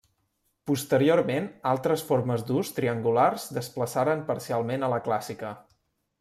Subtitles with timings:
[0.69, 5.55] Posteriorment, altres formes d'ús, triangulars desplaçaren parcialment a la clàssica.